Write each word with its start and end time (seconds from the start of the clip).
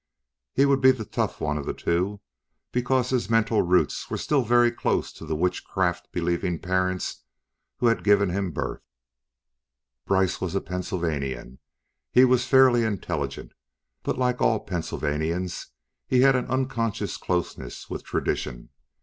He 0.55 0.65
would 0.65 0.81
be 0.81 0.89
the 0.89 1.05
tough 1.05 1.39
one 1.39 1.59
of 1.59 1.67
the 1.67 1.75
two, 1.75 2.21
because 2.71 3.11
his 3.11 3.29
mental 3.29 3.61
roots 3.61 4.09
were 4.09 4.17
still 4.17 4.41
very 4.43 4.71
close 4.71 5.13
to 5.13 5.27
the 5.27 5.35
witchcraft 5.35 6.07
believing 6.11 6.57
parents 6.57 7.21
who 7.77 7.85
had 7.85 8.03
given 8.03 8.31
him 8.31 8.49
birth. 8.49 8.81
Brice 10.07 10.41
was 10.41 10.55
a 10.55 10.59
Pennsylvanian; 10.61 11.59
he 12.11 12.25
was 12.25 12.47
fairly 12.47 12.83
intelligent, 12.83 13.51
but 14.01 14.17
like 14.17 14.41
all 14.41 14.61
Pennsylvanians 14.61 15.67
he 16.07 16.21
had 16.21 16.35
an 16.35 16.47
unconscious 16.47 17.15
closeness 17.17 17.87
with 17.87 18.03
tradition. 18.03 18.69